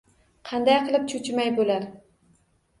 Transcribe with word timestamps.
Qanday 0.51 0.79
qilib 0.87 1.05
cho’chimay 1.13 1.55
bo’lar. 1.61 1.89